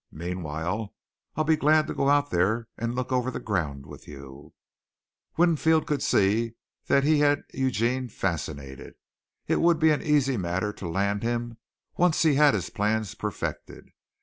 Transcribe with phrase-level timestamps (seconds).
[0.13, 0.95] Meanwhile,
[1.35, 4.51] I'll be glad to go out there and look over the ground with you."
[5.37, 6.55] Winfield could see
[6.87, 8.95] that he had Eugene fascinated.
[9.45, 11.57] It would be an easy matter to land him
[11.97, 13.89] once he had his plans perfected.